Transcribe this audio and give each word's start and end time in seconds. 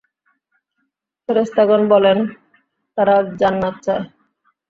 ফেরেশতাগণ 1.29 1.81
বলেনঃ 1.91 2.25
তারা 2.97 3.15
জান্নাত 3.39 3.75
চায়। 3.85 4.03